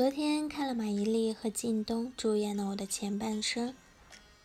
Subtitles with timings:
[0.00, 3.68] 昨天看了马伊琍和靳东主演的《我的前半生》，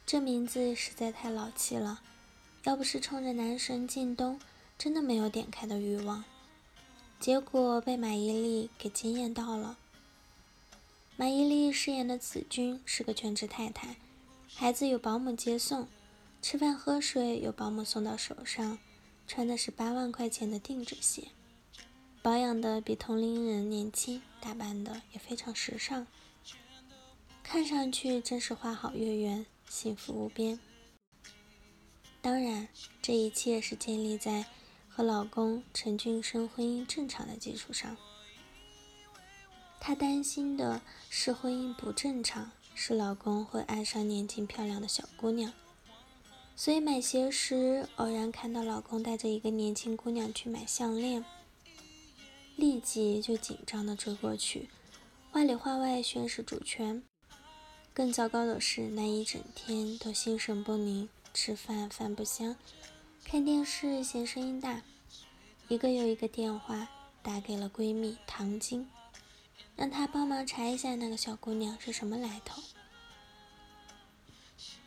[0.05, 2.01] 这名字实在太老气了。
[2.65, 4.37] 要不是冲着男神靳东，
[4.77, 6.25] 真的没有点开的欲望。
[7.21, 9.77] 结果被马伊琍给惊艳到了。
[11.15, 13.95] 马伊琍饰演的子君是个全职太太，
[14.53, 15.87] 孩子有保姆接送，
[16.41, 18.77] 吃饭喝水有保姆送到手上，
[19.25, 21.29] 穿的是八万块钱的定制鞋，
[22.25, 26.07] 保养的比同龄人年轻，打扮的也非常时尚，
[27.43, 30.59] 看上去真是花好月圆，幸福无边。
[32.23, 32.67] 当然，
[32.99, 34.47] 这一切是建立在
[34.89, 37.95] 和老公陈俊生婚姻正常的基础上。
[39.79, 45.53] 她担心的是婚姻不正常，是老公会爱上年轻漂亮的小姑娘，
[46.55, 51.23] 所以买鞋时偶然看到老公带着一个年轻姑娘去买项链，
[52.55, 54.69] 立即就紧张的追过去，
[55.31, 57.03] 话里话外宣示主权。
[57.93, 61.09] 更糟糕的是，那一整天都心神不宁。
[61.33, 62.55] 吃饭饭不香，
[63.25, 64.81] 看电视嫌声音大，
[65.67, 66.87] 一个又一个电话
[67.21, 68.89] 打给了闺蜜唐晶，
[69.75, 72.63] 让她帮忙查一下那个小姑娘是什么来头。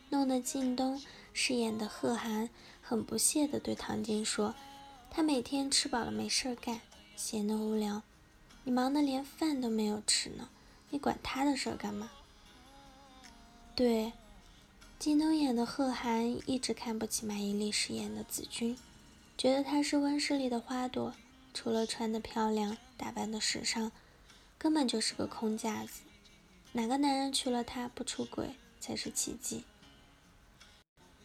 [0.09, 0.99] 弄得靳东
[1.33, 2.49] 饰演的贺涵
[2.81, 4.55] 很不屑地对唐晶说
[5.11, 6.81] ：“他每天吃饱了没事干，
[7.19, 8.01] 闲得无聊，
[8.63, 10.47] 你忙得连饭都没有吃呢，
[10.89, 12.09] 你管他的事儿干嘛？”
[13.75, 14.13] 对。
[14.97, 18.77] 靳东演的贺涵一直看不起马伊琍饰演的子君，
[19.37, 21.13] 觉得她是温室里的花朵，
[21.53, 23.93] 除了穿的漂亮、打扮的时尚，
[24.57, 26.01] 根本就是个空架子。
[26.73, 29.63] 哪个男人娶了她不出轨才是奇迹。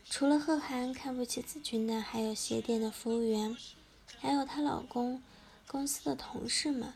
[0.09, 3.57] 除了贺涵看不起子君的，还有鞋店的服务员，
[4.21, 5.21] 还有她老公
[5.67, 6.95] 公司的同事们。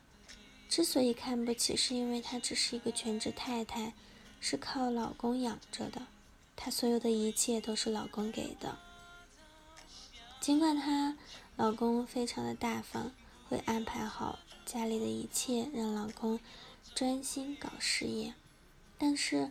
[0.68, 3.94] 之所以看不起，是因为她只是一个全职太太，
[4.38, 6.06] 是靠老公养着的。
[6.54, 8.78] 她所有的一切都是老公给的，
[10.40, 11.16] 尽管她
[11.56, 13.12] 老公非常的大方，
[13.48, 16.38] 会安排好家里的一切，让老公
[16.94, 18.34] 专心搞事业，
[18.98, 19.50] 但是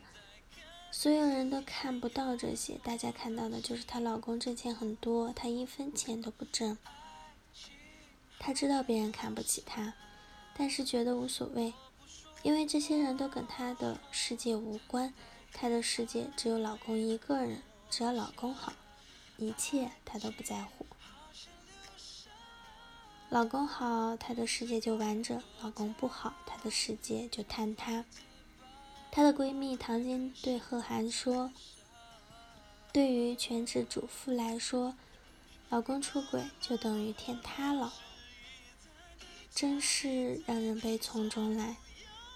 [0.91, 6.77] 所有人都看不到这些，大家看到的就是她老公挣钱很多，她一分钱都不挣。
[8.39, 9.93] 她知道别人看不起她，
[10.55, 11.73] 但是觉得无所谓，
[12.43, 15.13] 因为这些人都跟她的世界无关。
[15.53, 18.73] 她的世界只有老公一个人，只要老公好，
[19.37, 20.85] 一切她都不在乎。
[23.29, 28.05] 老公好，她的世界就完整；老公不好，她的世界就坍塌。
[29.11, 31.51] 她的闺蜜唐晶对贺涵说
[32.93, 34.95] ：“对于全职主妇来说，
[35.69, 37.91] 老公出轨就等于天塌了，
[39.57, 41.77] 真是让人悲从中来。”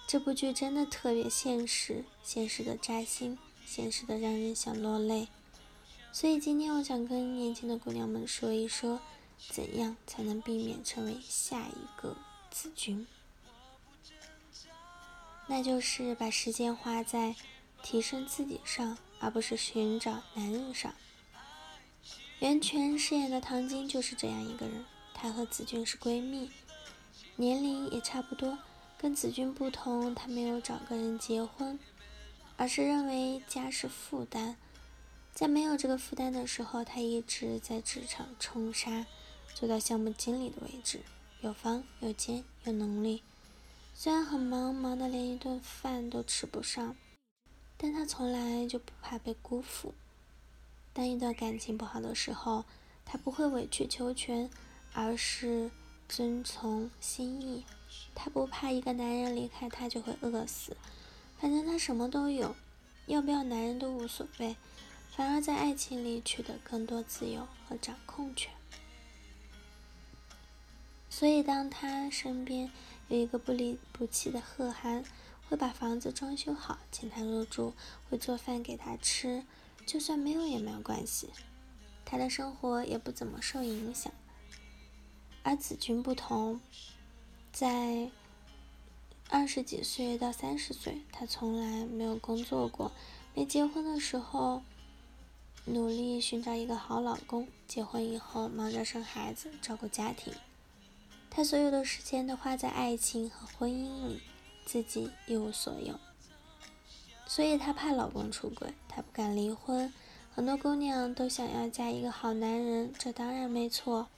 [0.10, 5.28] 这部剧真的特别现实，现实的扎心，现实的让人想落泪。
[6.12, 9.00] 所以今天我想跟年轻的姑娘们说一说，
[9.52, 12.18] 怎样才能避免成为下一个
[12.50, 13.06] 子君？
[15.46, 17.36] 那就是把时间花在
[17.84, 20.92] 提升自己上，而不是寻找男人上。
[22.40, 24.84] 袁泉饰演的唐晶就是这样一个人，
[25.14, 26.50] 她和子君是闺蜜，
[27.36, 28.58] 年龄也差不多。
[28.98, 31.80] 跟子君不同，他没有找个人结婚，
[32.56, 34.56] 而是认为家是负担，
[35.34, 39.08] 在没有这个负担的时候，他一直在职场冲杀，
[39.56, 41.02] 做到项目经理的位置，
[41.42, 43.24] 有房有钱有能力。
[43.96, 46.96] 虽然很忙，忙得连一顿饭都吃不上，
[47.78, 49.96] 但他从来就不怕被辜负。
[50.94, 52.66] 当一段感情不好的时候，
[53.04, 54.48] 他不会委曲求全，
[54.94, 55.72] 而是
[56.12, 57.64] 遵从心意。
[58.14, 60.76] 她不怕一个男人离开她就会饿死，
[61.40, 62.54] 反正她什么都有，
[63.06, 64.58] 要不要男人都无所谓，
[65.16, 68.52] 反而在爱情里取得更多自由和掌控权。
[71.10, 72.70] 所以，当她身边
[73.08, 75.06] 有一个不离不弃的贺涵，
[75.48, 77.74] 会把房子装修好，请她入住，
[78.10, 79.46] 会做饭给她吃，
[79.86, 81.30] 就算没有也没有关系，
[82.04, 84.12] 她的生活也不怎么受影响。
[85.44, 86.60] 而子君不同。
[87.52, 88.10] 在
[89.30, 92.92] 二十几岁到三十岁，他从来没有工作过。
[93.34, 94.62] 没结婚的时候，
[95.66, 100.34] 努力寻找一个好老公；结婚以后，忙着生孩子、照顾家庭。
[101.30, 104.22] 他所有的时间都花在爱情和婚姻里，
[104.66, 105.98] 自己一无所有。
[107.26, 109.94] 所以她怕老公出轨，她不敢离婚。
[110.36, 114.10] 很多姑娘都想要嫁一个好男人，这当然没错。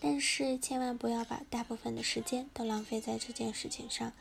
[0.00, 4.12] 但是千万不要把大部分的时间都浪费在这件事情上。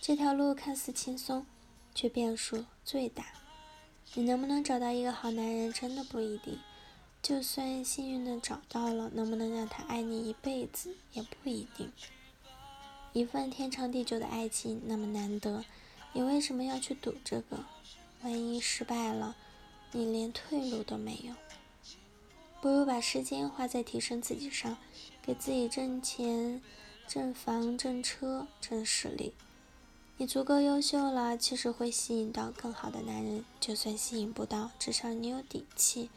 [0.00, 1.46] 这条路看似轻松，
[1.94, 3.26] 却变数最大。
[4.14, 6.58] 你能不能找到一个好男人，真的不一定。
[7.22, 11.90] 就算幸运的找到了，能不能让他爱你一辈子，也不一定。
[13.12, 15.64] 一份天长地久的爱情那么难得，
[16.12, 17.64] 你为什么要去赌这个？
[18.22, 19.36] 万一失败了，
[19.92, 21.34] 你连退路都没有。
[22.64, 24.78] 不如把时间花在提升自己上，
[25.20, 26.62] 给自己挣钱、
[27.06, 29.34] 挣房、挣车、挣实力。
[30.16, 33.44] 你足够优秀了，其实会吸引到更好的男人。
[33.60, 36.08] 就算吸引不到，至少你有底气，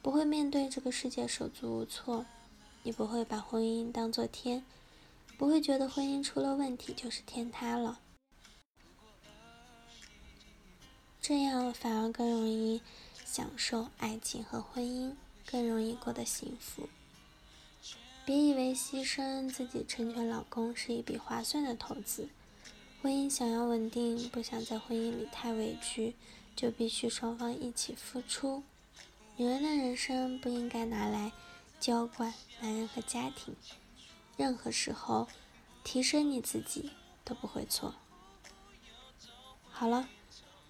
[0.00, 2.24] 不会面对这个世界手足无措。
[2.84, 4.64] 你不会把婚姻当做天，
[5.36, 7.98] 不会觉得婚姻出了问题就是天塌了。
[11.20, 12.80] 这样反而更容易
[13.24, 15.16] 享受爱情和婚姻，
[15.50, 16.88] 更容易过得幸福。
[18.24, 22.28] 别以为牺牲自己成全老公是一笔划算的投资。
[23.02, 26.14] 婚姻想要稳定，不想在婚姻里太委屈，
[26.54, 28.62] 就必须双方一起付出。
[29.36, 31.32] 女人的人生不应该拿来
[31.80, 33.56] 娇惯男人和家庭，
[34.36, 35.26] 任何时候
[35.82, 36.90] 提升你自己
[37.24, 37.94] 都不会错。
[39.70, 40.10] 好了，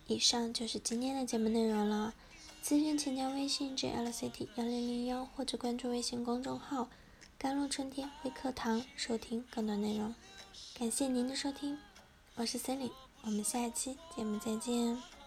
[0.06, 2.14] 以上就是今天的节目内容了。
[2.62, 6.88] 咨询请加微信 jlct 幺零零幺或者关注微信公众号
[7.38, 10.14] “甘露春天微课堂”收听更多内容。
[10.78, 11.78] 感谢您的收听。
[12.36, 12.90] 我是森林
[13.22, 15.19] 我们下期节目再见。